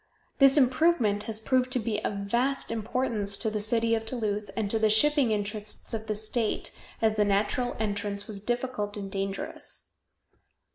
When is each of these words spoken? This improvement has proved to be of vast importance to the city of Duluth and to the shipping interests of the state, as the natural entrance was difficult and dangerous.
This 0.39 0.57
improvement 0.57 1.21
has 1.29 1.39
proved 1.39 1.69
to 1.73 1.79
be 1.79 2.03
of 2.03 2.13
vast 2.25 2.71
importance 2.71 3.37
to 3.37 3.51
the 3.51 3.59
city 3.59 3.93
of 3.93 4.03
Duluth 4.03 4.49
and 4.57 4.67
to 4.71 4.79
the 4.79 4.89
shipping 4.89 5.29
interests 5.29 5.93
of 5.93 6.07
the 6.07 6.15
state, 6.15 6.75
as 7.03 7.17
the 7.17 7.23
natural 7.23 7.77
entrance 7.79 8.25
was 8.25 8.41
difficult 8.41 8.97
and 8.97 9.11
dangerous. 9.11 9.91